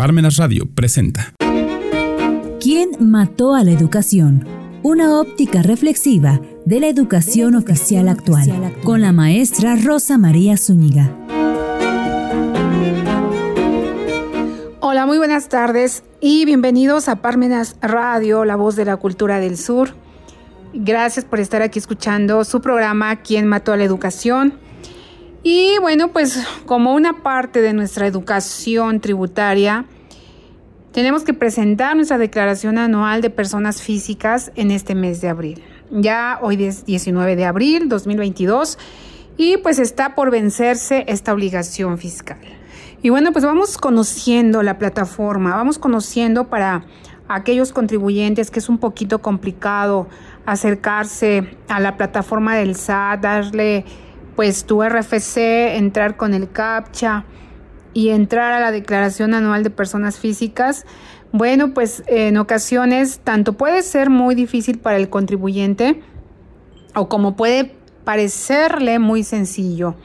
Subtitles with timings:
[0.00, 1.34] Parmenas Radio presenta.
[2.58, 4.48] ¿Quién mató a la educación?
[4.82, 11.14] Una óptica reflexiva de la educación oficial actual, con la maestra Rosa María Zúñiga.
[14.80, 19.58] Hola, muy buenas tardes y bienvenidos a Parmenas Radio, la voz de la cultura del
[19.58, 19.90] sur.
[20.72, 24.54] Gracias por estar aquí escuchando su programa ¿Quién mató a la educación?
[25.42, 29.86] Y bueno, pues como una parte de nuestra educación tributaria,
[30.92, 35.62] tenemos que presentar nuestra declaración anual de personas físicas en este mes de abril.
[35.90, 38.78] Ya hoy es 19 de abril 2022
[39.38, 42.38] y pues está por vencerse esta obligación fiscal.
[43.02, 46.84] Y bueno, pues vamos conociendo la plataforma, vamos conociendo para
[47.28, 50.06] aquellos contribuyentes que es un poquito complicado
[50.44, 53.86] acercarse a la plataforma del SAT, darle
[54.40, 57.26] pues tu RFC, entrar con el CAPTCHA
[57.92, 60.86] y entrar a la declaración anual de personas físicas,
[61.30, 66.00] bueno, pues en ocasiones tanto puede ser muy difícil para el contribuyente
[66.94, 69.96] o como puede parecerle muy sencillo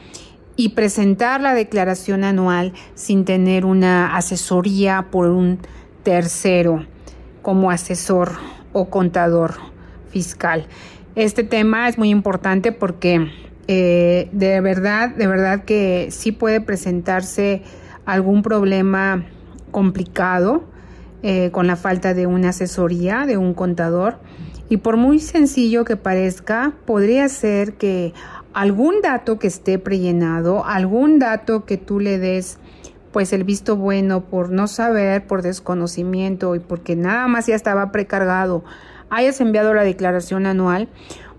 [0.58, 5.59] y presentar la declaración anual sin tener una asesoría por un
[6.03, 6.86] tercero
[7.41, 8.33] como asesor
[8.73, 9.53] o contador
[10.09, 10.67] fiscal.
[11.16, 13.31] Este tema es muy importante porque
[13.67, 17.63] eh, de verdad, de verdad que sí puede presentarse
[18.05, 19.25] algún problema
[19.72, 20.63] complicado
[21.23, 24.19] eh, con la falta de una asesoría de un contador.
[24.69, 28.13] Y por muy sencillo que parezca, podría ser que
[28.53, 32.57] algún dato que esté prellenado, algún dato que tú le des
[33.11, 37.91] pues el visto bueno por no saber, por desconocimiento y porque nada más ya estaba
[37.91, 38.66] precargado,
[39.09, 40.89] hayas enviado la declaración anual,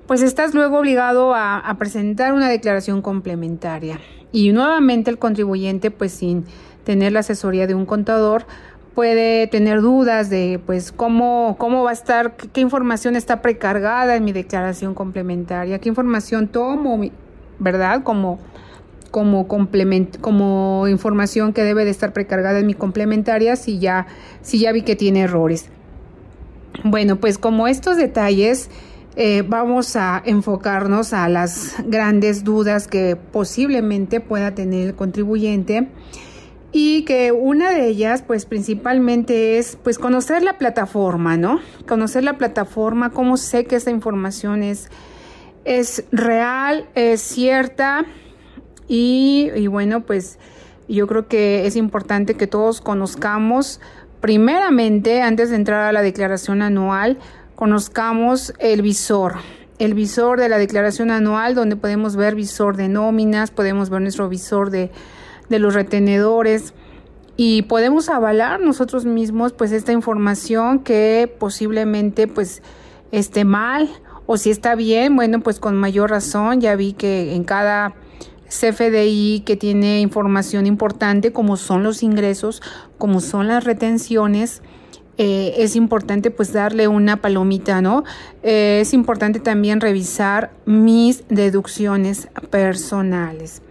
[0.07, 4.01] pues estás luego obligado a, presentar una declaración complementaria.
[4.33, 6.45] Y nuevamente el contribuyente, pues sin
[6.85, 8.47] tener la asesoría de un contador,
[8.95, 14.25] puede tener dudas de pues cómo, cómo va a estar, qué, información está precargada en
[14.25, 17.01] mi declaración complementaria, qué información tomo,
[17.59, 18.03] ¿verdad?
[18.05, 18.39] Como,
[19.11, 24.07] como, complement, como información que debe de estar precargada en mi complementaria si ya,
[24.41, 25.69] si ya vi que tiene errores.
[26.85, 28.71] Bueno, pues como estos detalles
[29.19, 35.89] eh, vamos a enfocarnos a las grandes dudas que posiblemente pueda tener el contribuyente
[36.71, 41.61] y que una de ellas pues principalmente es pues conocer la plataforma, ¿no?
[41.89, 44.91] Conocer la plataforma, cómo sé que esta información es,
[45.65, 48.05] es real, es cierta
[48.87, 50.39] y, y bueno pues
[50.89, 53.81] yo creo que es importante que todos conozcamos
[54.21, 57.19] primeramente antes de entrar a la declaración anual
[57.57, 59.35] conozcamos el visor,
[59.79, 64.29] el visor de la declaración anual donde podemos ver visor de nóminas, podemos ver nuestro
[64.29, 64.93] visor de,
[65.49, 66.75] de los retenedores
[67.37, 72.63] y podemos avalar nosotros mismos pues esta información que posiblemente pues
[73.11, 73.91] esté mal
[74.27, 77.95] o si está bien, bueno pues con mayor razón, ya vi que en cada
[78.49, 82.63] CFDI que tiene información importante como son los ingresos,
[82.99, 84.63] como son las retenciones,
[85.19, 88.05] eh, es importante pues darle una palomita, ¿no?
[88.43, 93.63] Eh, es importante también revisar mis deducciones personales.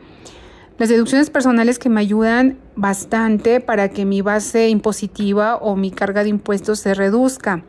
[0.78, 6.24] Las deducciones personales que me ayudan bastante para que mi base impositiva o mi carga
[6.24, 7.64] de impuestos se reduzca.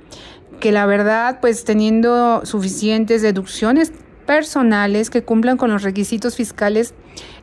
[0.59, 3.93] Que la verdad, pues teniendo suficientes deducciones
[4.27, 6.95] personales que cumplan con los requisitos fiscales,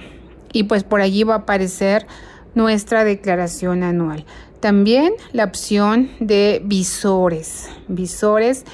[0.52, 2.06] Y pues por allí va a aparecer
[2.54, 4.26] nuestra declaración anual.
[4.60, 7.68] También la opción de visores.
[7.88, 8.64] Visores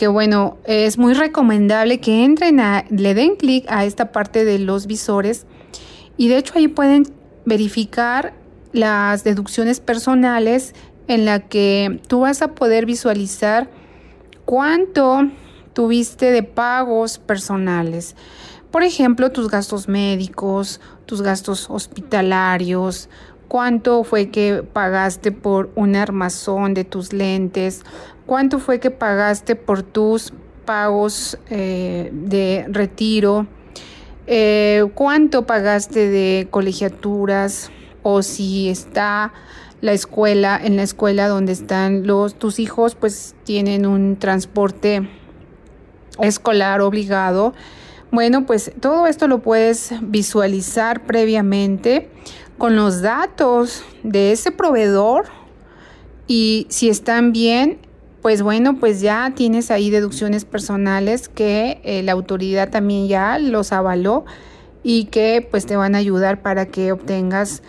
[0.00, 4.58] que bueno, es muy recomendable que entren a, le den clic a esta parte de
[4.58, 5.44] los visores
[6.16, 7.02] y de hecho ahí pueden
[7.44, 8.32] verificar
[8.72, 10.74] las deducciones personales
[11.06, 13.68] en la que tú vas a poder visualizar
[14.46, 15.28] cuánto
[15.74, 18.16] tuviste de pagos personales.
[18.70, 23.10] Por ejemplo, tus gastos médicos, tus gastos hospitalarios,
[23.50, 27.82] cuánto fue que pagaste por un armazón de tus lentes,
[28.24, 30.32] cuánto fue que pagaste por tus
[30.64, 33.48] pagos eh, de retiro,
[34.28, 37.72] eh, cuánto pagaste de colegiaturas
[38.04, 39.32] o si está
[39.80, 45.10] la escuela, en la escuela donde están los tus hijos, pues tienen un transporte
[46.20, 47.52] escolar obligado.
[48.12, 52.08] Bueno, pues todo esto lo puedes visualizar previamente
[52.60, 55.28] con los datos de ese proveedor
[56.26, 57.78] y si están bien,
[58.20, 63.72] pues bueno, pues ya tienes ahí deducciones personales que eh, la autoridad también ya los
[63.72, 64.26] avaló
[64.82, 67.62] y que pues te van a ayudar para que obtengas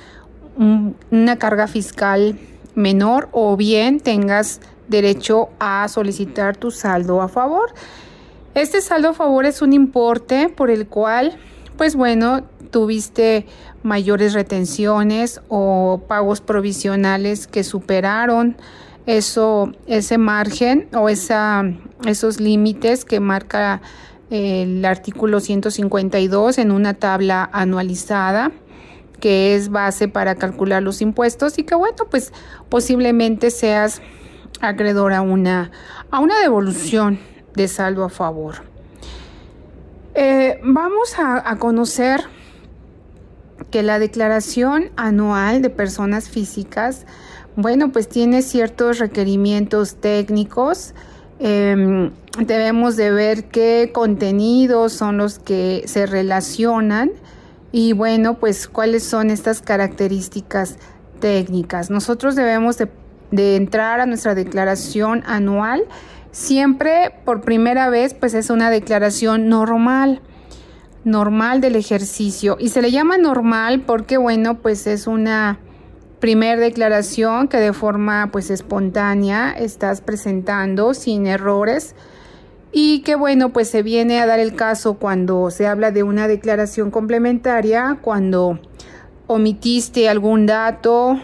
[0.57, 2.37] una carga fiscal
[2.75, 4.59] menor o bien tengas
[4.89, 7.73] derecho a solicitar tu saldo a favor.
[8.55, 11.37] Este saldo a favor es un importe por el cual,
[11.77, 12.41] pues bueno,
[12.71, 13.45] tuviste
[13.83, 18.57] mayores retenciones o pagos provisionales que superaron
[19.05, 21.63] eso, ese margen o esa,
[22.05, 23.81] esos límites que marca
[24.29, 28.51] el artículo 152 en una tabla anualizada
[29.19, 32.33] que es base para calcular los impuestos y que bueno, pues
[32.69, 34.01] posiblemente seas
[34.61, 35.71] acreedor a una,
[36.09, 37.19] a una devolución
[37.53, 38.63] de saldo a favor.
[40.15, 42.21] Eh, vamos a conocer
[43.69, 47.05] que la declaración anual de personas físicas
[47.55, 50.93] bueno, pues tiene ciertos requerimientos técnicos.
[51.39, 57.11] Em, debemos de ver qué contenidos son los que se relacionan
[57.71, 60.77] y bueno, pues cuáles son estas características
[61.19, 61.89] técnicas.
[61.89, 62.87] Nosotros debemos de,
[63.31, 65.83] de entrar a nuestra declaración anual.
[66.31, 70.21] Siempre por primera vez, pues es una declaración normal
[71.03, 72.57] normal del ejercicio.
[72.59, 75.59] Y se le llama normal porque bueno pues es una
[76.19, 81.95] primer declaración que de forma pues espontánea estás presentando sin errores.
[82.71, 86.27] Y que bueno pues se viene a dar el caso cuando se habla de una
[86.27, 88.59] declaración complementaria cuando
[89.27, 91.19] omitiste algún dato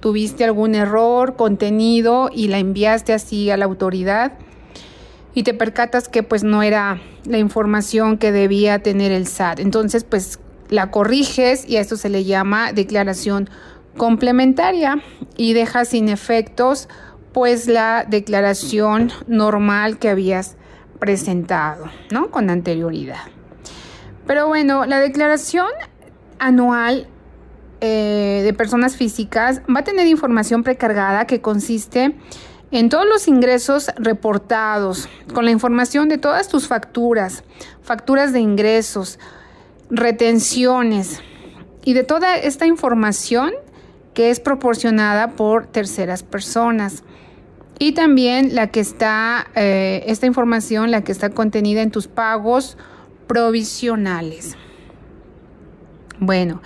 [0.00, 4.32] tuviste algún error contenido y la enviaste así a la autoridad
[5.34, 10.04] y te percatas que pues no era la información que debía tener el SAT entonces
[10.04, 10.38] pues
[10.68, 13.50] la corriges y a esto se le llama declaración
[13.96, 15.02] complementaria
[15.36, 16.88] y deja sin efectos
[17.32, 20.56] pues la declaración normal que habías
[20.98, 22.30] presentado, ¿no?
[22.30, 23.22] Con anterioridad.
[24.26, 25.68] Pero bueno, la declaración
[26.38, 27.08] anual
[27.80, 32.14] eh, de personas físicas va a tener información precargada que consiste
[32.88, 37.42] todos los ingresos reportados, con la información de todas tus facturas,
[37.82, 39.18] facturas de ingresos,
[39.90, 41.20] retenciones
[41.84, 43.52] y de toda esta información
[44.14, 47.02] que es proporcionada por terceras personas.
[47.78, 52.76] Y también la que está, eh, esta información, la que está contenida en tus pagos
[53.26, 54.56] provisionales.
[56.18, 56.60] Bueno,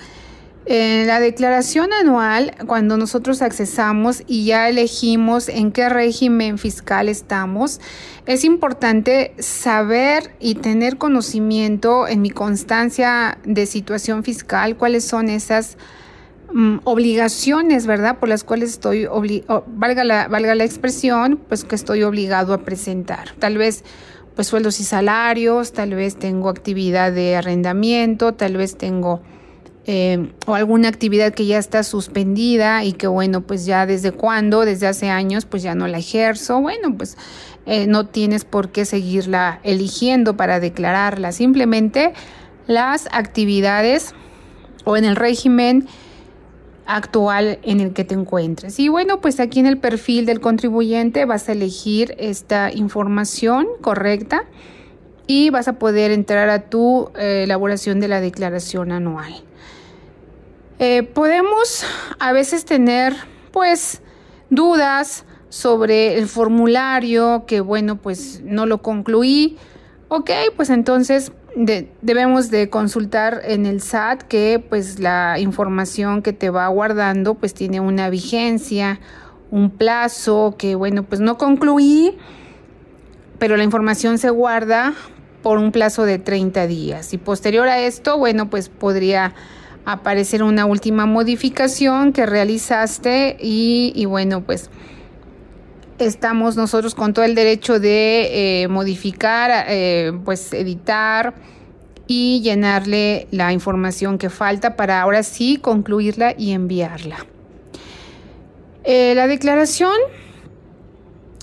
[0.67, 7.81] en la declaración anual, cuando nosotros accesamos y ya elegimos en qué régimen fiscal estamos,
[8.27, 15.77] es importante saber y tener conocimiento en mi constancia de situación fiscal, cuáles son esas
[16.55, 18.21] Mm, obligaciones, ¿verdad?
[18.21, 19.09] Por las cuales estoy,
[19.67, 23.31] valga, la, valga la expresión, pues que estoy obligado a presentar.
[23.41, 23.83] Tal vez
[24.37, 29.21] pues sueldos y salarios, tal vez tengo actividad de arrendamiento, tal vez tengo
[29.86, 34.64] eh, o alguna actividad que ya está suspendida y que bueno, pues ya desde cuándo,
[34.64, 36.60] desde hace años, pues ya no la ejerzo.
[36.60, 37.19] Bueno, pues
[37.67, 41.32] eh, no tienes por qué seguirla eligiendo para declararla.
[41.32, 42.14] Simplemente
[42.67, 44.14] las actividades
[44.84, 45.86] o en el régimen
[46.86, 48.79] actual en el que te encuentres.
[48.79, 54.44] Y bueno, pues aquí en el perfil del contribuyente vas a elegir esta información correcta
[55.26, 59.32] y vas a poder entrar a tu eh, elaboración de la declaración anual.
[60.79, 61.85] Eh, podemos
[62.19, 63.15] a veces tener
[63.53, 64.03] pues
[64.51, 69.57] dudas sobre el formulario que bueno pues no lo concluí.
[70.09, 71.33] Ok, pues entonces
[72.03, 77.55] debemos de consultar en el SAT que pues la información que te va guardando pues
[77.55, 79.01] tiene una vigencia,
[79.53, 82.17] un plazo que bueno pues no concluí,
[83.39, 84.95] pero la información se guarda
[85.43, 89.35] por un plazo de 30 días y posterior a esto bueno pues podría
[89.84, 94.70] aparecer una última modificación que realizaste y, y bueno pues
[95.98, 101.34] estamos nosotros con todo el derecho de eh, modificar, eh, pues editar
[102.06, 107.26] y llenarle la información que falta para ahora sí concluirla y enviarla.
[108.84, 109.94] Eh, la declaración,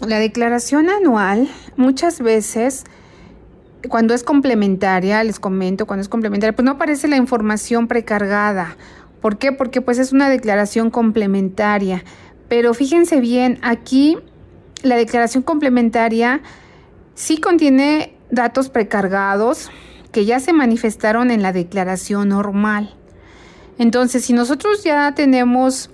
[0.06, 2.84] la declaración anual, muchas veces
[3.90, 8.78] cuando es complementaria, les comento, cuando es complementaria, pues no aparece la información precargada.
[9.22, 9.52] ¿Por qué?
[9.52, 12.04] Porque pues es una declaración complementaria.
[12.48, 14.18] Pero fíjense bien, aquí
[14.84, 16.42] la declaración complementaria
[17.16, 19.70] sí contiene datos precargados
[20.12, 22.96] que ya se manifestaron en la declaración normal.
[23.78, 25.90] Entonces, si nosotros ya tenemos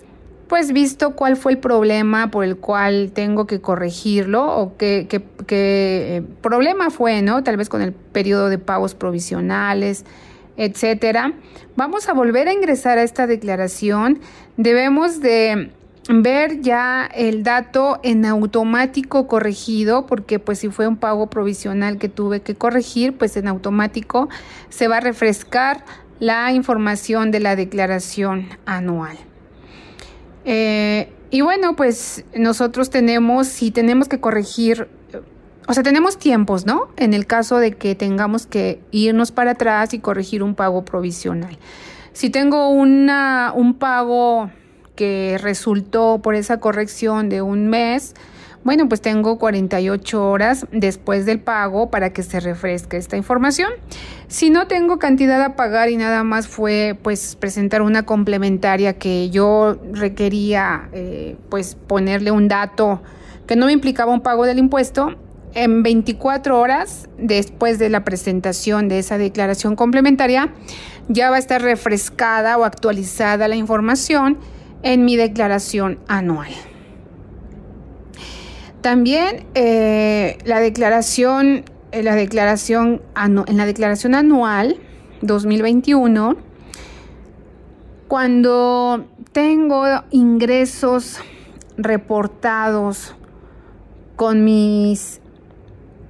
[0.48, 5.08] pues visto cuál fue el problema por el cual tengo que corregirlo o qué,
[5.50, 7.44] eh, problema fue, ¿no?
[7.44, 10.06] Tal vez con el periodo de pagos provisionales,
[10.56, 11.34] etcétera.
[11.76, 14.20] Vamos a volver a ingresar a esta declaración.
[14.58, 15.72] Debemos de
[16.10, 22.10] ver ya el dato en automático corregido, porque pues si fue un pago provisional que
[22.10, 24.30] tuve que corregir, pues en automático
[24.70, 25.84] se va a refrescar
[26.20, 29.18] la información de la declaración anual.
[30.50, 34.88] Eh, y bueno, pues nosotros tenemos, si tenemos que corregir,
[35.68, 36.88] o sea, tenemos tiempos, ¿no?
[36.96, 41.58] En el caso de que tengamos que irnos para atrás y corregir un pago provisional.
[42.14, 44.50] Si tengo una, un pago
[44.96, 48.16] que resultó por esa corrección de un mes,
[48.64, 53.72] bueno, pues tengo 48 horas después del pago para que se refresque esta información.
[54.28, 59.30] Si no tengo cantidad a pagar y nada más fue pues presentar una complementaria que
[59.30, 63.02] yo requería eh, pues ponerle un dato
[63.48, 65.16] que no me implicaba un pago del impuesto,
[65.54, 70.54] en 24 horas después de la presentación de esa declaración complementaria
[71.08, 74.38] ya va a estar refrescada o actualizada la información
[74.84, 76.52] en mi declaración anual.
[78.88, 84.78] También eh, la declaración, eh, la declaración en la declaración anual
[85.22, 86.38] 2021,
[88.08, 91.20] cuando tengo ingresos
[91.76, 93.14] reportados
[94.16, 95.20] con mis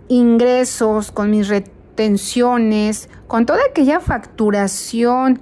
[0.08, 5.42] ingresos, con mis retenciones, con toda aquella facturación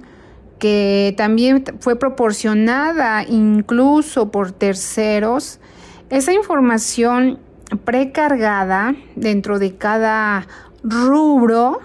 [0.58, 5.60] que también fue proporcionada incluso por terceros,
[6.10, 7.38] esa información
[7.84, 10.46] precargada dentro de cada
[10.82, 11.80] rubro,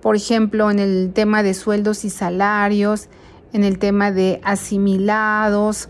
[0.00, 3.08] por ejemplo, en el tema de sueldos y salarios,
[3.52, 5.88] en el tema de asimilados,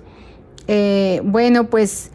[0.67, 2.11] eh, bueno, pues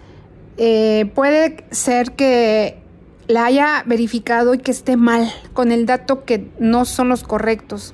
[0.58, 2.82] eh, puede ser que
[3.28, 7.94] la haya verificado y que esté mal con el dato que no son los correctos.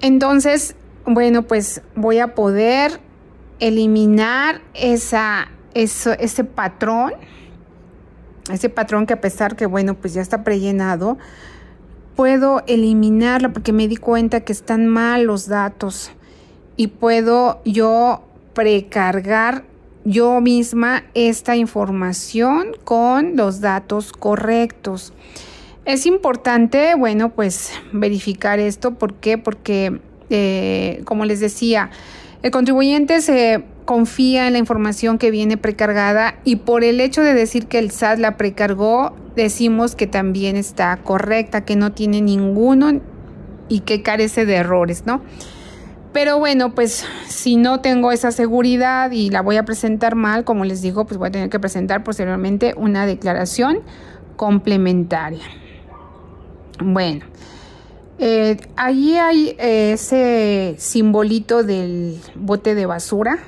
[0.00, 0.74] Entonces,
[1.06, 3.00] bueno, pues voy a poder
[3.60, 5.48] eliminar esa
[5.82, 7.12] ese patrón,
[8.52, 11.18] ese patrón que a pesar que, bueno, pues ya está prellenado,
[12.16, 16.10] puedo eliminarlo porque me di cuenta que están mal los datos
[16.76, 19.64] y puedo yo precargar
[20.04, 25.12] yo misma esta información con los datos correctos.
[25.84, 28.94] Es importante, bueno, pues verificar esto.
[28.94, 29.38] ¿Por qué?
[29.38, 31.90] Porque, eh, como les decía,
[32.42, 37.32] el contribuyente se confía en la información que viene precargada y por el hecho de
[37.32, 43.00] decir que el SAT la precargó, decimos que también está correcta, que no tiene ninguno
[43.70, 45.22] y que carece de errores, ¿no?
[46.12, 50.66] Pero bueno, pues si no tengo esa seguridad y la voy a presentar mal, como
[50.66, 53.80] les digo, pues voy a tener que presentar posteriormente una declaración
[54.36, 55.44] complementaria.
[56.78, 57.24] Bueno,
[58.18, 63.38] eh, allí hay ese simbolito del bote de basura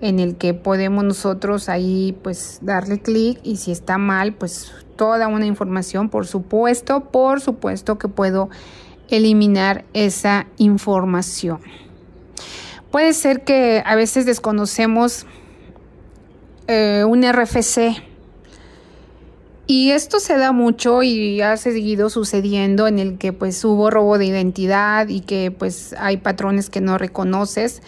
[0.00, 5.28] en el que podemos nosotros ahí pues darle clic y si está mal pues toda
[5.28, 8.48] una información por supuesto por supuesto que puedo
[9.08, 11.60] eliminar esa información.
[12.90, 15.26] Puede ser que a veces desconocemos
[16.66, 18.02] eh, un RFC
[19.66, 24.18] y esto se da mucho y ha seguido sucediendo en el que pues hubo robo
[24.18, 27.80] de identidad y que pues hay patrones que no reconoces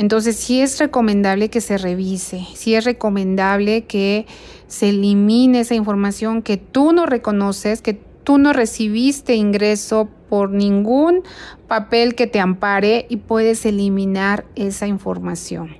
[0.00, 4.24] entonces sí es recomendable que se revise, sí es recomendable que
[4.66, 11.22] se elimine esa información que tú no reconoces, que tú no recibiste ingreso por ningún
[11.68, 15.76] papel que te ampare y puedes eliminar esa información.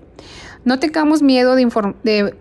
[0.66, 2.34] No tengamos miedo de,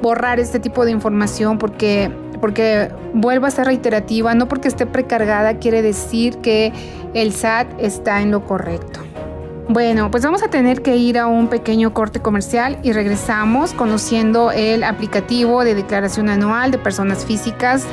[0.00, 5.58] borrar este tipo de información porque, porque vuelvo a ser reiterativa, no porque esté precargada
[5.58, 6.72] quiere decir que
[7.12, 9.00] el SAT está en lo correcto.
[9.68, 14.52] Bueno, pues vamos a tener que ir a un pequeño corte comercial y regresamos conociendo
[14.52, 17.84] el aplicativo de declaración anual de personas físicas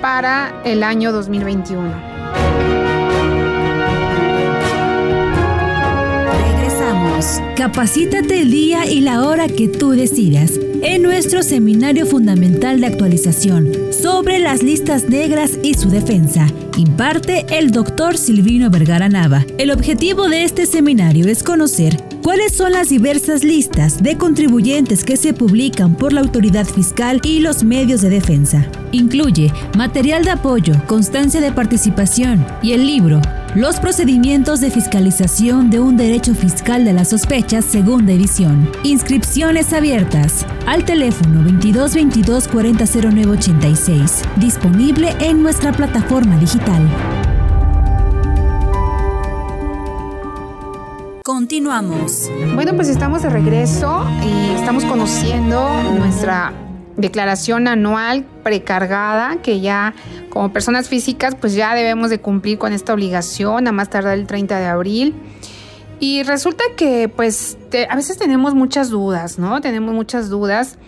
[0.00, 1.92] para el año 2021.
[6.54, 7.42] Regresamos.
[7.56, 13.72] Capacítate el día y la hora que tú decidas en nuestro Seminario Fundamental de Actualización
[13.92, 16.46] sobre las listas negras y su defensa.
[16.76, 19.44] Imparte el doctor Silvino Vergara Nava.
[19.58, 25.16] El objetivo de este seminario es conocer cuáles son las diversas listas de contribuyentes que
[25.16, 28.66] se publican por la autoridad fiscal y los medios de defensa.
[28.92, 33.20] Incluye material de apoyo, constancia de participación y el libro
[33.56, 38.70] Los procedimientos de fiscalización de un derecho fiscal de las sospechas, segunda edición.
[38.82, 42.84] Inscripciones abiertas al teléfono 22 22 40
[43.30, 46.86] 86, disponible en nuestra plataforma digital.
[51.24, 52.30] Continuamos.
[52.54, 56.52] Bueno, pues estamos de regreso y estamos conociendo nuestra
[56.96, 59.94] declaración anual precargada que ya
[60.30, 64.26] como personas físicas pues ya debemos de cumplir con esta obligación a más tardar el
[64.26, 65.14] 30 de abril.
[65.98, 67.56] Y resulta que pues
[67.88, 69.60] a veces tenemos muchas dudas, ¿no?
[69.60, 70.78] Tenemos muchas dudas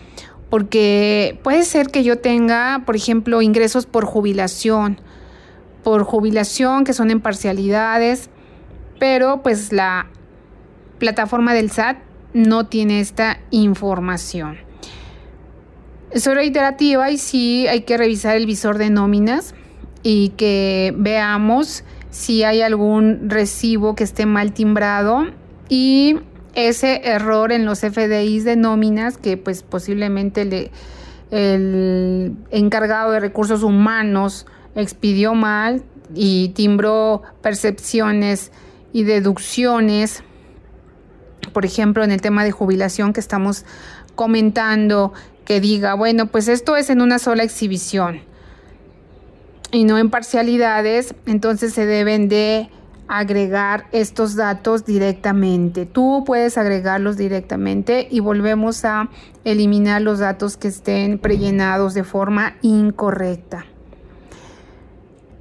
[0.50, 5.00] porque puede ser que yo tenga, por ejemplo, ingresos por jubilación,
[5.82, 8.28] por jubilación que son en parcialidades,
[8.98, 10.06] pero pues la
[10.98, 11.98] plataforma del SAT
[12.34, 14.67] no tiene esta información.
[16.10, 19.54] Es reiterativa y sí hay que revisar el visor de nóminas
[20.02, 25.26] y que veamos si hay algún recibo que esté mal timbrado
[25.68, 26.16] y
[26.54, 30.70] ese error en los FDIs de nóminas que pues posiblemente le,
[31.30, 35.82] el encargado de recursos humanos expidió mal
[36.14, 38.50] y timbró percepciones
[38.94, 40.22] y deducciones
[41.52, 43.64] por ejemplo, en el tema de jubilación que estamos
[44.14, 45.12] comentando,
[45.48, 48.20] que diga, bueno, pues esto es en una sola exhibición
[49.72, 52.68] y no en parcialidades, entonces se deben de
[53.08, 55.86] agregar estos datos directamente.
[55.86, 59.08] Tú puedes agregarlos directamente y volvemos a
[59.44, 63.64] eliminar los datos que estén prellenados de forma incorrecta.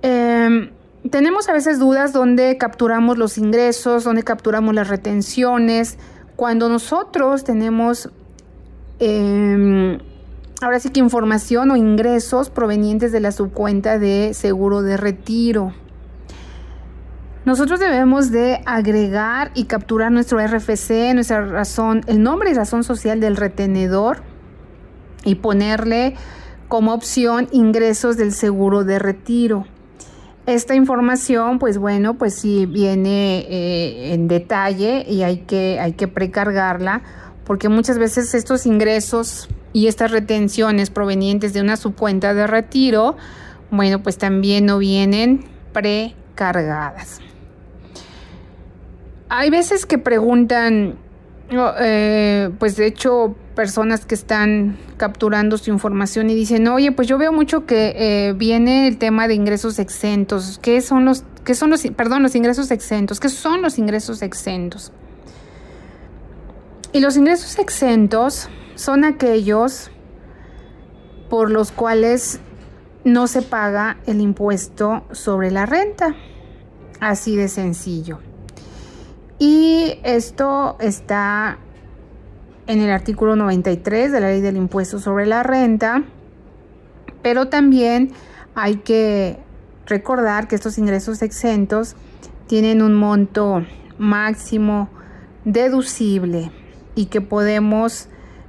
[0.04, 0.70] Em,
[1.12, 5.98] tenemos a veces dudas donde capturamos los ingresos, donde capturamos las retenciones.
[6.38, 8.10] Cuando nosotros tenemos
[9.00, 10.00] em,
[10.62, 15.74] ahora sí que información o ingresos provenientes de la subcuenta de seguro de retiro.
[17.46, 23.22] Nosotros debemos de agregar y capturar nuestro RFC, nuestra razón, el nombre y razón social
[23.22, 24.22] del retenedor
[25.24, 26.16] y ponerle
[26.68, 29.66] como opción ingresos del seguro de retiro.
[30.46, 36.08] Esta información, pues bueno, pues sí viene eh, en detalle y hay que, hay que
[36.08, 37.02] precargarla
[37.48, 43.16] porque muchas veces estos ingresos y estas retenciones provenientes de una subcuenta de retiro,
[43.72, 47.22] bueno, pues también no vienen precargadas.
[49.30, 50.96] Hay veces que preguntan,
[51.80, 57.18] eh, pues de hecho personas que están capturando su información y dicen, oye, pues yo
[57.18, 60.60] veo mucho que eh, viene el tema de ingresos exentos.
[60.62, 63.22] ¿Qué son los, qué son los, perdón, los ingresos exentos?
[63.22, 64.92] ¿Qué son los ingresos exentos?
[66.98, 69.92] Y los ingresos exentos son aquellos
[71.30, 72.40] por los cuales
[73.04, 76.16] no se paga el impuesto sobre la renta.
[77.00, 78.18] Así de sencillo.
[79.38, 81.60] Y esto está
[82.66, 86.04] en el artículo 93 de la ley del impuesto sobre la renta,
[87.22, 88.12] pero también
[88.56, 89.38] hay que
[89.86, 91.96] recordar que estos ingresos exentos
[92.48, 93.64] tienen un monto
[94.00, 94.90] máximo
[95.46, 96.52] deducible
[96.98, 98.08] y que podemos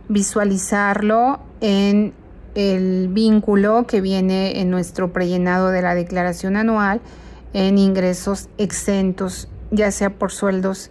[0.08, 2.14] visualizarlo en
[2.54, 7.02] el vínculo que viene en nuestro prellenado de la declaración anual
[7.52, 10.90] en ingresos exentos, ya sea por sueldos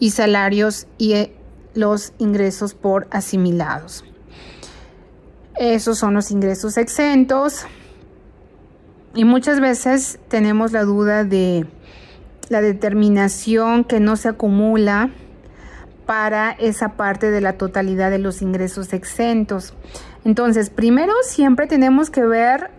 [0.00, 1.30] y salarios y
[1.74, 4.04] los ingresos por asimilados.
[5.54, 7.66] Esos son los ingresos exentos.
[9.14, 11.66] Y muchas veces tenemos la duda de
[12.48, 15.10] la determinación que no se acumula
[16.06, 19.74] para esa parte de la totalidad de los ingresos exentos.
[20.24, 22.70] Entonces, primero siempre tenemos que ver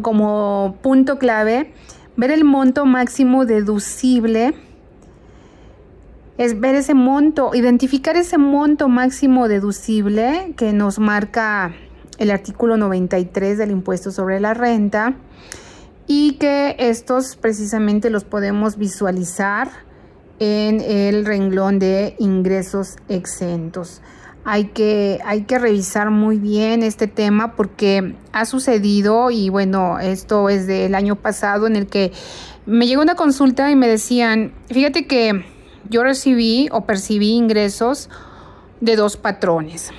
[0.00, 1.72] como punto clave,
[2.16, 4.54] ver el monto máximo deducible
[6.38, 11.74] es ver ese monto, identificar ese monto máximo deducible que nos marca
[12.18, 15.14] el artículo 93 del impuesto sobre la renta
[16.06, 19.70] y que estos precisamente los podemos visualizar
[20.42, 24.02] en el renglón de ingresos exentos.
[24.44, 30.48] Hay que, hay que revisar muy bien este tema porque ha sucedido y bueno, esto
[30.48, 32.10] es del año pasado en el que
[32.66, 35.44] me llegó una consulta y me decían, fíjate que
[35.88, 38.10] yo recibí o percibí ingresos
[38.80, 39.90] de dos patrones.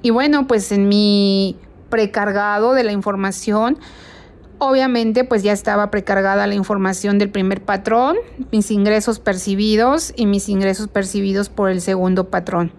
[0.00, 1.56] Y bueno, pues en mi
[1.90, 3.78] precargado de la información,
[4.62, 8.16] obviamente pues ya estaba precargada la información del primer patrón,
[8.52, 12.72] mis ingresos percibidos y mis ingresos percibidos por el segundo patrón.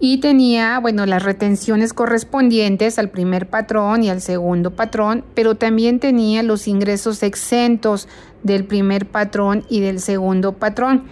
[0.00, 6.00] Y tenía, bueno, las retenciones correspondientes al primer patrón y al segundo patrón, pero también
[6.00, 8.08] tenía los ingresos exentos
[8.42, 11.04] del primer patrón y del segundo patrón.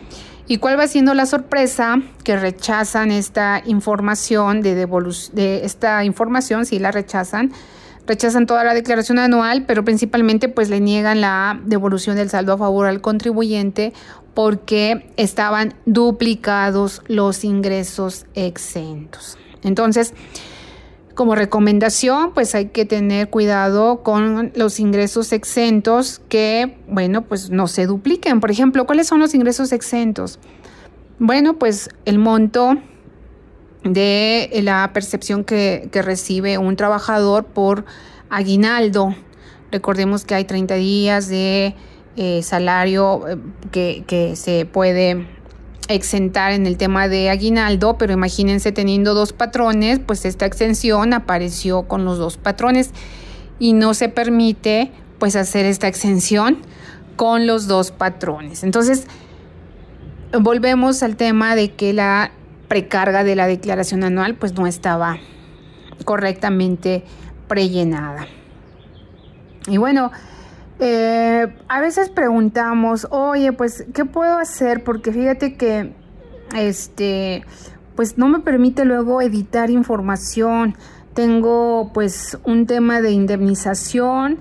[0.48, 2.02] ¿Y cuál va siendo la sorpresa?
[2.24, 7.52] Que rechazan esta información de devolución, de esta información, sí la rechazan,
[8.06, 12.58] rechazan toda la declaración anual, pero principalmente pues le niegan la devolución del saldo a
[12.58, 13.92] favor al contribuyente
[14.34, 19.38] porque estaban duplicados los ingresos exentos.
[19.62, 20.14] Entonces,
[21.14, 27.68] como recomendación, pues hay que tener cuidado con los ingresos exentos que, bueno, pues no
[27.68, 28.40] se dupliquen.
[28.40, 30.38] Por ejemplo, ¿cuáles son los ingresos exentos?
[31.18, 32.78] Bueno, pues el monto
[33.84, 37.84] de la percepción que, recibe un trabajador por
[38.30, 39.14] aguinaldo.
[39.70, 41.74] Recordemos que hay 30 días de
[42.16, 43.36] eh, salario eh,
[43.70, 45.26] que, que se puede
[45.88, 51.82] exentar en el tema de aguinaldo, pero imagínense teniendo dos patrones, pues esta exención apareció
[51.82, 52.90] con los dos patrones
[53.58, 56.58] y no se permite pues hacer esta exención
[57.16, 58.64] con los dos patrones.
[58.64, 59.06] Entonces,
[60.40, 62.32] volvemos al tema de que la
[62.72, 65.18] precarga de la declaración anual pues no estaba
[66.06, 67.04] correctamente
[67.46, 68.26] prellenada.
[69.66, 70.10] Y bueno,
[70.78, 74.84] eh, a veces preguntamos, oye, pues, ¿qué puedo hacer?
[74.84, 75.92] Porque fíjate que,
[76.56, 77.44] este,
[77.94, 80.74] pues no me permite luego editar información.
[81.12, 84.38] Tengo pues un tema de indemnización,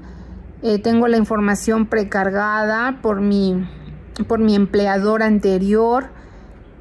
[0.63, 3.67] eh, tengo la información precargada por mi,
[4.29, 6.20] por mi empleador anterior,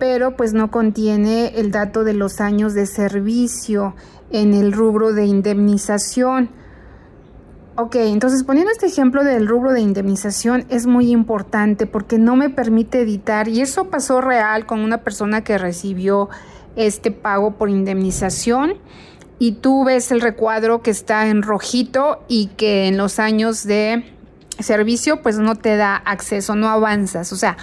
[0.01, 3.95] pero pues no contiene el dato de los años de servicio
[4.33, 6.51] en el rubro de indemnización.
[7.77, 12.49] Ok, entonces poniendo este ejemplo del rubro de indemnización es muy importante porque no me
[12.49, 16.31] permite editar y eso pasó real con una persona que recibió
[16.77, 18.75] este pago por indemnización
[19.39, 24.05] y tú ves el recuadro que está en rojito y que en los años de
[24.59, 27.33] servicio pues no te da acceso, no avanzas.
[27.33, 27.57] O sea,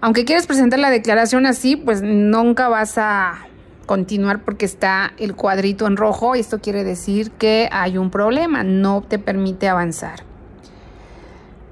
[0.00, 3.46] aunque quieres presentar la declaración así, pues nunca vas a
[3.86, 9.02] continuar porque está el cuadrito en rojo esto quiere decir que hay un problema, no
[9.02, 10.22] te permite avanzar.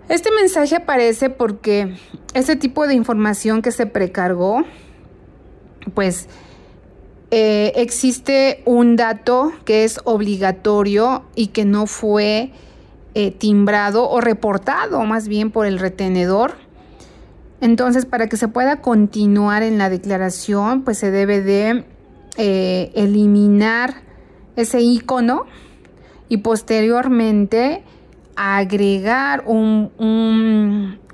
[0.09, 1.97] Este mensaje aparece porque
[2.35, 4.65] ese tipo de información que se precargó,
[5.95, 6.29] pues
[7.31, 12.53] eh, existe un dato que es obligatorio y que no fue
[13.15, 16.55] eh, timbrado o reportado más bien por el retenedor.
[17.61, 21.85] Entonces, para que se pueda continuar en la declaración, pues se debe de
[22.37, 24.03] eh, eliminar
[24.55, 25.47] ese icono
[26.29, 27.83] y posteriormente
[28.37, 29.91] agregar un,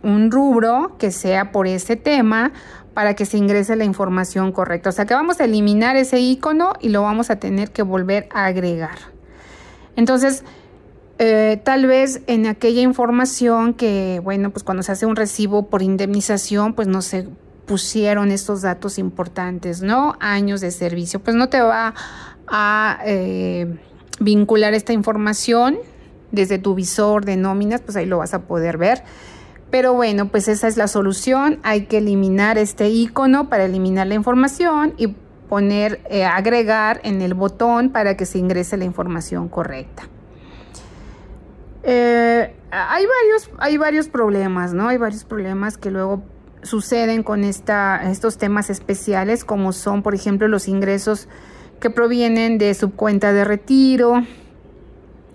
[0.02, 2.52] un, rubro que sea por ese tema
[2.92, 4.90] para que se ingrese la información correcta.
[4.90, 8.28] O sea que vamos a eliminar ese icono y lo vamos a tener que volver
[8.34, 8.98] a agregar.
[9.96, 10.44] Entonces,
[11.24, 15.82] eh, tal vez en aquella información que, bueno, pues cuando se hace un recibo por
[15.82, 17.28] indemnización, pues no se
[17.66, 20.16] pusieron estos datos importantes, ¿no?
[20.20, 21.94] Años de servicio, pues no te va
[22.46, 23.78] a eh,
[24.20, 25.78] vincular esta información
[26.30, 29.02] desde tu visor de nóminas, pues ahí lo vas a poder ver.
[29.70, 31.58] Pero bueno, pues esa es la solución.
[31.62, 35.08] Hay que eliminar este icono para eliminar la información y
[35.48, 40.08] poner, eh, agregar en el botón para que se ingrese la información correcta.
[41.84, 44.88] Eh, hay, varios, hay varios problemas, ¿no?
[44.88, 46.22] Hay varios problemas que luego
[46.62, 51.28] suceden con esta, estos temas especiales, como son, por ejemplo, los ingresos
[51.80, 54.24] que provienen de subcuenta de retiro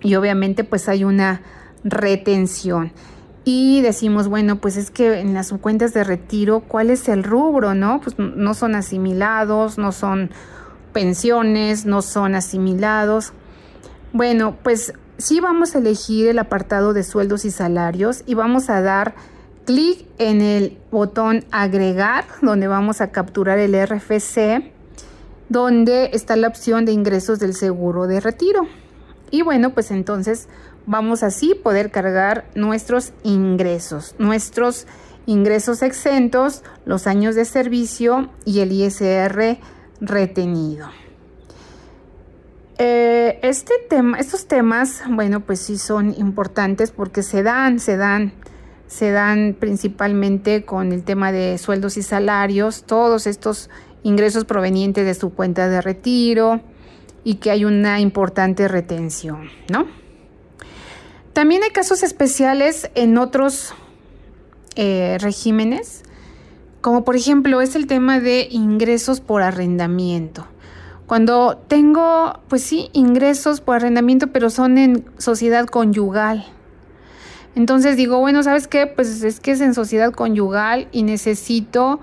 [0.00, 1.42] y obviamente pues hay una
[1.84, 2.92] retención.
[3.44, 7.74] Y decimos, bueno, pues es que en las subcuentas de retiro, ¿cuál es el rubro,
[7.74, 8.00] no?
[8.00, 10.30] Pues no son asimilados, no son
[10.92, 13.32] pensiones, no son asimilados.
[14.12, 18.80] Bueno, pues sí vamos a elegir el apartado de sueldos y salarios y vamos a
[18.80, 19.14] dar
[19.64, 24.72] clic en el botón agregar, donde vamos a capturar el RFC,
[25.48, 28.66] donde está la opción de ingresos del seguro de retiro.
[29.30, 30.48] Y bueno, pues entonces
[30.86, 34.86] vamos así poder cargar nuestros ingresos, nuestros
[35.26, 39.58] ingresos exentos, los años de servicio y el ISR
[40.00, 40.88] retenido.
[42.82, 48.32] Eh, este tema, estos temas, bueno, pues sí son importantes porque se dan, se dan
[48.86, 53.68] se dan principalmente con el tema de sueldos y salarios, todos estos
[54.02, 56.62] ingresos provenientes de su cuenta de retiro
[57.22, 59.86] y que hay una importante retención, ¿no?
[61.34, 63.74] También hay casos especiales en otros
[64.74, 66.02] eh, regímenes,
[66.80, 70.46] como por ejemplo es el tema de ingresos por arrendamiento.
[71.10, 76.46] Cuando tengo, pues sí, ingresos por arrendamiento, pero son en sociedad conyugal,
[77.56, 78.86] entonces digo, bueno, ¿sabes qué?
[78.86, 81.98] Pues es que es en sociedad conyugal y necesito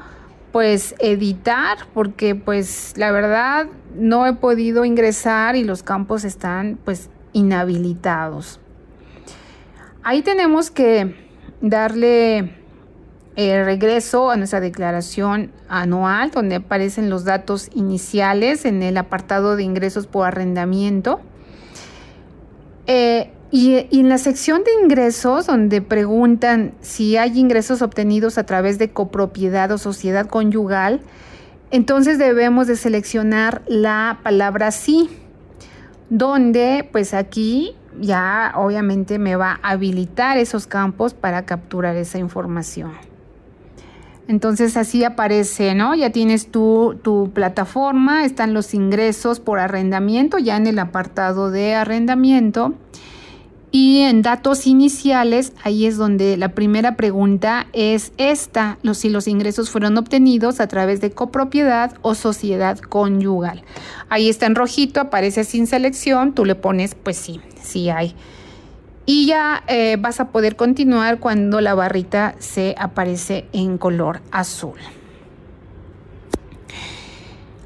[0.51, 7.09] pues editar porque pues la verdad no he podido ingresar y los campos están pues
[7.31, 8.59] inhabilitados.
[10.03, 11.15] Ahí tenemos que
[11.61, 12.57] darle
[13.39, 19.61] eh, regreso a nuestra declaración anual donde aparecen los datos iniciales en el apartado de
[19.61, 21.19] ingresos por arrendamiento.
[22.87, 28.79] Eh, y, en la sección de ingresos, donde preguntan si hay ingresos obtenidos a través
[28.79, 30.99] de copropiedad o sociedad conyugal,
[31.69, 35.11] entonces debemos de seleccionar la palabra sí,
[36.09, 42.93] donde pues aquí ya obviamente me va a habilitar esos campos para capturar esa información.
[44.27, 45.95] Entonces así aparece, ¿no?
[45.95, 51.75] Ya tienes tu, tu plataforma, están los ingresos por arrendamiento, ya en el apartado de
[51.75, 52.73] arrendamiento.
[53.71, 59.27] Y en datos iniciales, ahí es donde la primera pregunta es esta, los, si los
[59.27, 63.63] ingresos fueron obtenidos a través de copropiedad o sociedad conyugal.
[64.09, 68.15] Ahí está en rojito, aparece sin selección, tú le pones, pues sí, sí hay.
[69.09, 74.77] Y ya eh, vas a poder continuar cuando la barrita se aparece en color azul.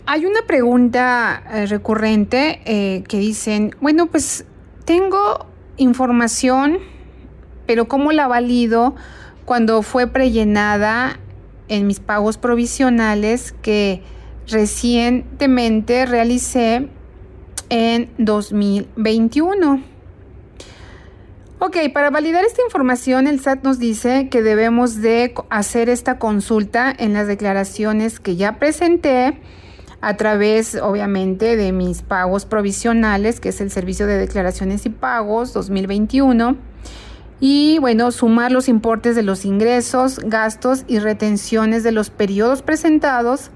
[0.06, 4.46] Hay una pregunta eh, recurrente eh, que dicen, bueno, pues
[4.86, 6.78] tengo información,
[7.66, 8.94] pero ¿cómo la valido
[9.44, 11.18] cuando fue prellenada
[11.70, 14.04] en mis pagos provisionales que
[14.48, 16.88] recientemente realicé
[17.70, 19.91] en 2021?
[21.64, 26.92] Ok, para validar esta información el SAT nos dice que debemos de hacer esta consulta
[26.98, 29.40] en las declaraciones que ya presenté
[30.02, 35.54] a través, obviamente, de mis pagos provisionales, que es el Servicio de Declaraciones y Pagos
[35.54, 36.56] 2021.
[37.40, 43.52] Y bueno, sumar los importes de los ingresos, gastos y retenciones de los periodos presentados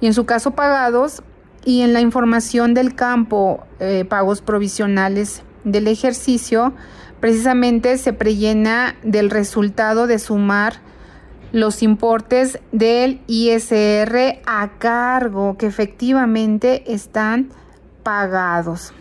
[0.00, 1.24] y en su caso pagados
[1.64, 6.74] y en la información del campo eh, pagos provisionales del ejercicio,
[7.20, 10.74] precisamente se prellena del resultado de sumar
[11.52, 17.50] los importes del ISR a cargo que efectivamente están
[18.02, 18.92] pagados.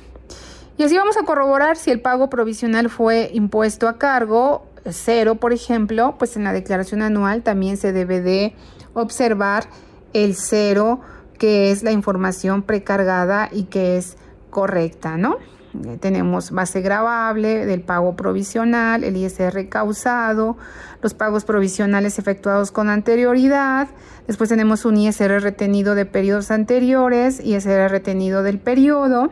[0.78, 5.54] Y así vamos a corroborar si el pago provisional fue impuesto a cargo, cero por
[5.54, 8.56] ejemplo, pues en la declaración anual también se debe de
[8.93, 9.65] observar
[10.13, 11.02] el cero
[11.38, 14.17] que es la información precargada y que es
[14.49, 15.38] correcta, ¿no?
[15.74, 20.58] Eh, tenemos base grabable del pago provisional, el ISR causado,
[21.02, 23.88] los pagos provisionales efectuados con anterioridad.
[24.28, 29.32] Después tenemos un ISR retenido de periodos anteriores, ISR retenido del periodo.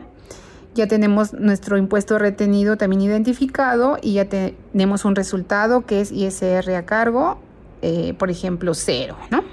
[0.74, 6.74] Ya tenemos nuestro impuesto retenido también identificado y ya tenemos un resultado que es ISR
[6.74, 7.38] a cargo,
[7.82, 9.44] eh, por ejemplo, cero, ¿no?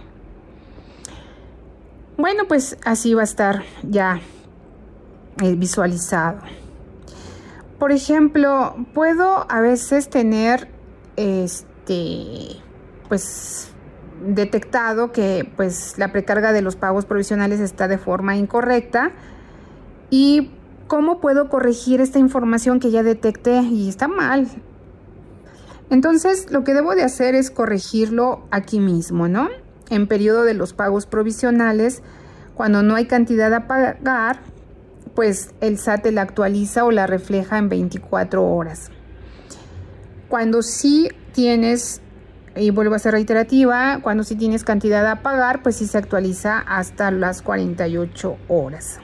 [2.17, 4.19] Bueno, pues así va a estar ya
[5.41, 6.39] eh, visualizado.
[7.79, 10.67] Por ejemplo, puedo a veces tener
[11.15, 12.57] este
[13.07, 13.71] pues
[14.25, 19.11] detectado que pues la precarga de los pagos provisionales está de forma incorrecta
[20.09, 20.51] y
[20.87, 24.47] cómo puedo corregir esta información que ya detecté y está mal.
[25.89, 29.49] Entonces, lo que debo de hacer es corregirlo aquí mismo, ¿no?
[29.89, 32.03] En periodo de los pagos provisionales,
[32.55, 34.41] cuando no hay cantidad a pagar,
[35.15, 38.91] pues el SAT la actualiza o la refleja en 24 horas.
[40.27, 42.01] Cuando sí tienes,
[42.55, 46.59] y vuelvo a ser reiterativa, cuando sí tienes cantidad a pagar, pues sí se actualiza
[46.59, 48.99] hasta las 48 horas.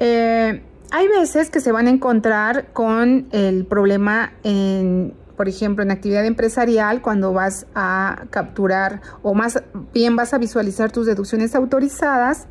[0.00, 5.90] Eh, hay veces que se van a encontrar con el problema en, por ejemplo, en
[5.90, 12.46] actividad empresarial, cuando vas a capturar o más bien vas a visualizar tus deducciones autorizadas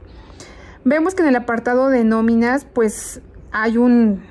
[0.85, 4.23] Vemos que en el apartado de nóminas, pues hay un,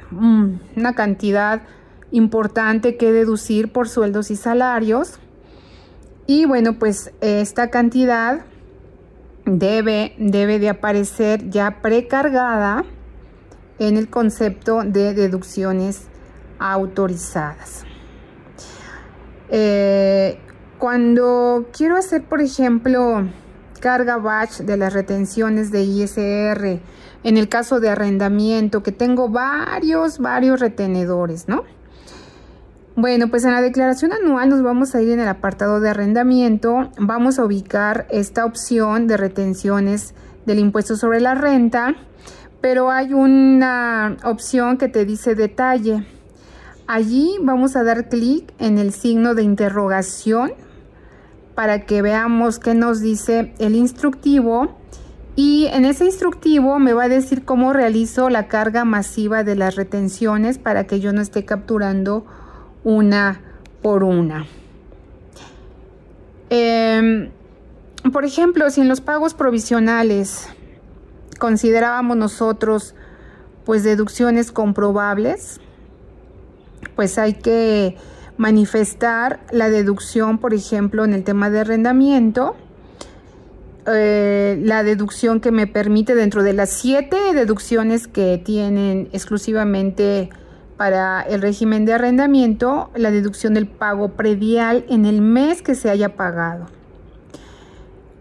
[0.77, 1.63] una cantidad
[2.11, 5.19] importante que deducir por sueldos y salarios.
[6.27, 8.45] Y bueno, pues esta cantidad
[9.45, 12.85] debe, debe de aparecer ya precargada
[13.79, 16.09] en el concepto de deducciones
[16.59, 17.85] autorizadas.
[19.49, 20.39] Eh,
[20.79, 23.29] cuando quiero hacer, por ejemplo,
[23.83, 26.81] carga batch de las retenciones de ISR,
[27.25, 31.65] en el caso de arrendamiento, que tengo varios, varios retenedores, ¿no?
[32.95, 36.91] Bueno, pues en la declaración anual nos vamos a ir en el apartado de arrendamiento,
[36.97, 40.15] vamos a ubicar esta opción de retenciones
[40.47, 41.97] del impuesto sobre la renta,
[42.61, 46.07] pero hay una opción que te dice detalle.
[46.87, 50.53] Allí vamos a dar clic en el signo de interrogación
[51.55, 54.77] para que veamos qué nos dice el instructivo
[55.35, 59.77] y en ese instructivo me va a decir cómo realizo la carga masiva de las
[59.77, 62.27] retenciones para que yo no esté capturando
[62.85, 63.41] una
[63.81, 64.47] por una.
[66.51, 67.31] Em,
[68.13, 70.49] por ejemplo, si en los pagos provisionales
[71.39, 72.95] considerábamos nosotros
[73.65, 75.61] pues deducciones comprobables,
[76.95, 77.97] pues hay que
[78.37, 82.57] manifestar la deducción, por ejemplo, en el tema de arrendamiento,
[83.87, 90.31] eh, la deducción que me permite dentro de las siete deducciones que tienen exclusivamente
[90.77, 95.91] para el régimen de arrendamiento, la deducción del pago predial en el mes que se
[95.91, 96.67] haya pagado.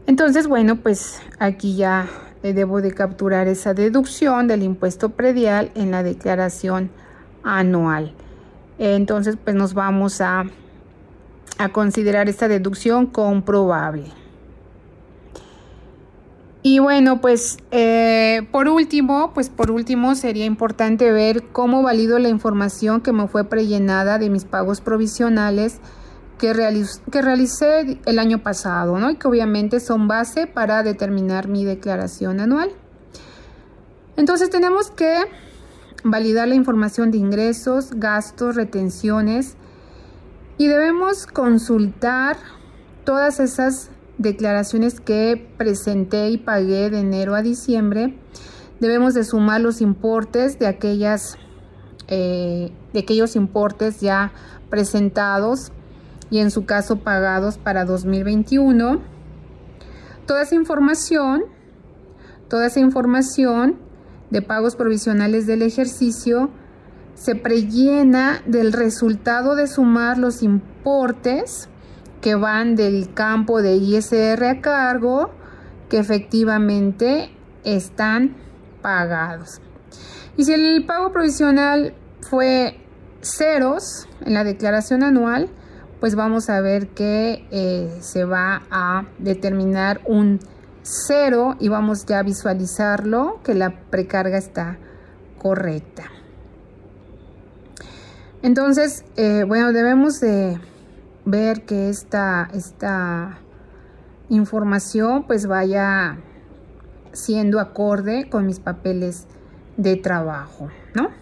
[0.07, 2.07] Entonces, bueno, pues aquí ya
[2.41, 6.89] debo de capturar esa deducción del impuesto predial en la declaración
[7.43, 8.13] anual.
[8.83, 10.45] Entonces, pues nos vamos a,
[11.59, 14.05] a considerar esta deducción comprobable.
[16.63, 22.29] Y bueno, pues eh, por último, pues por último sería importante ver cómo valido la
[22.29, 25.79] información que me fue prellenada de mis pagos provisionales
[26.39, 26.51] que,
[27.11, 29.11] que realicé el año pasado, ¿no?
[29.11, 32.71] Y que obviamente son base para determinar mi declaración anual.
[34.17, 35.17] Entonces tenemos que
[36.03, 39.55] validar la información de ingresos, gastos, retenciones
[40.57, 42.37] y debemos consultar
[43.03, 48.15] todas esas declaraciones que presenté y pagué de enero a diciembre,
[48.79, 51.37] debemos de sumar los importes de aquellas
[52.07, 54.33] eh, de aquellos importes ya
[54.69, 55.71] presentados
[56.29, 58.99] y en su caso pagados para 2021.
[60.25, 61.43] Toda esa información,
[62.49, 63.77] toda esa información
[64.31, 66.49] de pagos provisionales del ejercicio
[67.13, 71.69] se prellena del resultado de sumar los importes
[72.21, 75.31] que van del campo de ISR a cargo
[75.89, 77.29] que efectivamente
[77.63, 78.37] están
[78.81, 79.61] pagados.
[80.37, 82.79] Y si el pago provisional fue
[83.21, 85.49] ceros en la declaración anual,
[85.99, 90.39] pues vamos a ver que eh, se va a determinar un
[90.83, 94.77] cero y vamos ya a visualizarlo que la precarga está
[95.37, 96.03] correcta.
[98.41, 100.59] Entonces, eh, bueno, debemos de
[101.25, 103.37] ver que esta, esta
[104.29, 106.17] información pues vaya
[107.13, 109.27] siendo acorde con mis papeles
[109.77, 111.20] de trabajo, ¿no?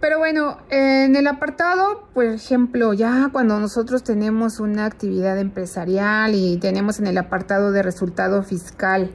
[0.00, 6.56] Pero bueno, en el apartado, por ejemplo, ya cuando nosotros tenemos una actividad empresarial y
[6.56, 9.10] tenemos en el apartado de resultado fiscal,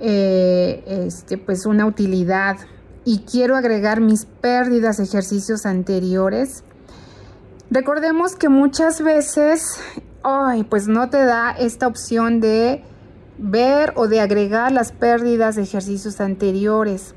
[0.00, 2.56] eh, este, pues una utilidad
[3.04, 6.64] y quiero agregar mis pérdidas ejercicios anteriores,
[7.72, 9.80] Recordemos que muchas veces,
[10.22, 12.84] ay, pues no te da esta opción de
[13.38, 17.14] ver o de agregar las pérdidas de ejercicios anteriores.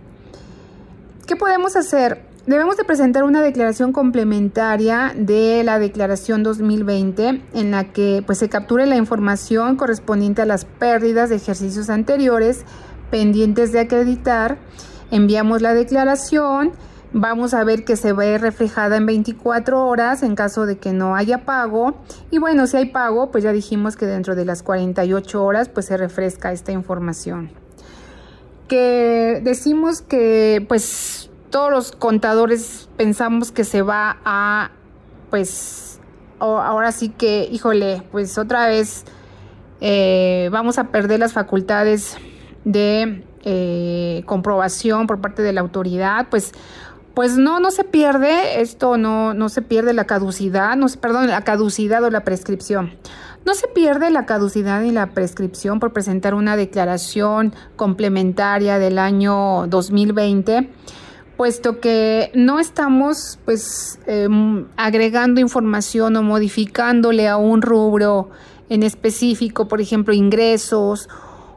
[1.27, 2.21] ¿Qué podemos hacer?
[2.47, 8.49] Debemos de presentar una declaración complementaria de la declaración 2020 en la que pues se
[8.49, 12.63] capture la información correspondiente a las pérdidas de ejercicios anteriores
[13.09, 14.59] pendientes de acreditar.
[15.09, 16.73] Enviamos la declaración
[17.17, 21.15] Vamos a ver que se ve reflejada en 24 horas en caso de que no
[21.15, 21.95] haya pago.
[22.29, 25.85] Y bueno, si hay pago, pues ya dijimos que dentro de las 48 horas pues
[25.85, 27.51] se refresca esta información.
[28.67, 34.71] Que decimos que pues todos los contadores pensamos que se va a
[35.29, 36.01] pues
[36.37, 39.05] ahora sí que, híjole, pues otra vez
[39.79, 42.17] eh, vamos a perder las facultades
[42.65, 46.51] de eh, comprobación por parte de la autoridad, pues
[47.13, 51.27] pues no, no se pierde, esto no, no se pierde la caducidad, no se, perdón,
[51.27, 52.91] la caducidad o la prescripción.
[53.45, 59.67] No se pierde la caducidad y la prescripción por presentar una declaración complementaria del año
[59.67, 60.69] 2020,
[61.37, 68.29] puesto que no estamos pues em, agregando información o modificándole a un rubro
[68.69, 71.09] en específico, por ejemplo, ingresos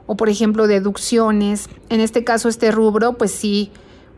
[0.07, 1.69] o por ejemplo deducciones.
[1.89, 3.71] En este caso, este rubro, pues sí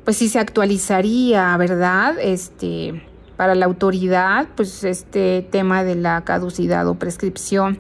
[0.05, 2.17] pues sí se actualizaría, ¿verdad?
[2.21, 3.03] Este,
[3.37, 7.79] para la autoridad, pues este tema de la caducidad o prescripción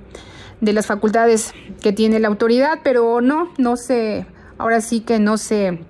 [0.61, 4.26] de las facultades que tiene la autoridad, pero no, no se,
[4.59, 5.81] ahora sí que no se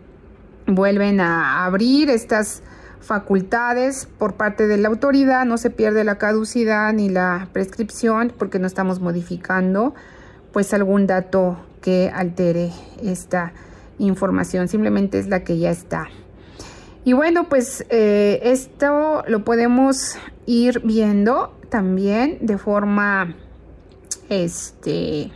[0.71, 2.63] vuelven a abrir estas
[3.01, 8.59] facultades por parte de la autoridad, no se pierde la caducidad ni la prescripción porque
[8.59, 9.95] no estamos modificando
[10.53, 13.53] pues algún dato que altere esta
[13.99, 16.09] información, simplemente es la que ya está.
[17.05, 20.17] Y bueno, pues eh, esto lo podemos
[20.47, 23.35] ir viendo también de forma,
[24.29, 25.33] este,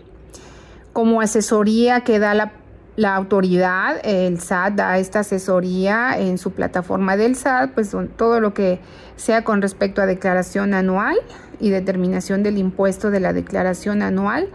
[0.92, 2.52] como asesoría que da la,
[2.96, 8.54] la, autoridad, el SAT da esta asesoría en su plataforma del SAT, pues todo lo
[8.54, 8.80] que
[9.16, 11.16] sea con respecto a declaración anual
[11.60, 14.48] y determinación del impuesto de la declaración anual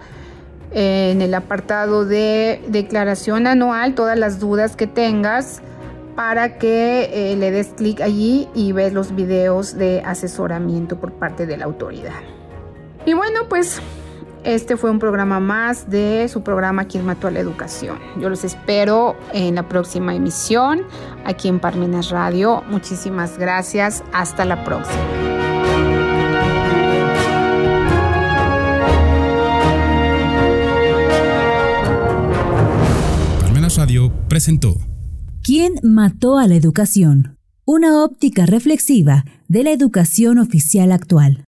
[0.71, 5.61] en el apartado de declaración anual todas las dudas que tengas
[6.15, 11.45] para que eh, le des clic allí y ves los videos de asesoramiento por parte
[11.45, 12.19] de la autoridad.
[13.05, 13.81] Y bueno, pues
[14.43, 17.99] este fue un programa más de su programa Quien mató a la educación.
[18.19, 20.83] Yo los espero en la próxima emisión
[21.25, 22.63] aquí en Parmenas Radio.
[22.69, 24.03] Muchísimas gracias.
[24.13, 25.39] Hasta la próxima.
[33.79, 34.75] Radio presentó
[35.41, 37.37] ¿Quién mató a la educación?
[37.63, 41.37] Una óptica reflexiva de la educación oficial actual.